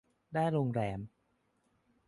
[0.33, 0.99] ได้โรงแรม